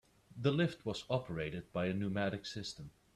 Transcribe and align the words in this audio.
The 0.35 0.49
lift 0.51 0.83
was 0.83 1.03
operated 1.11 1.71
by 1.71 1.85
a 1.85 1.93
pneumatic 1.93 2.47
system. 2.47 2.89